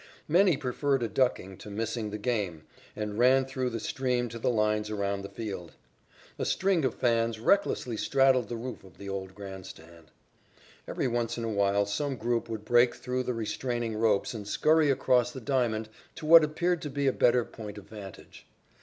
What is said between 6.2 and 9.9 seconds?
A string of fans recklessly straddled the roof of the old grand